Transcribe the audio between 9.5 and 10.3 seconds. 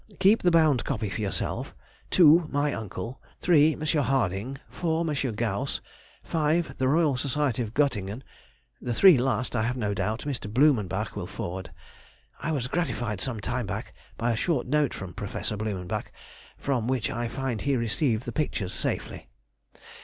I have no doubt,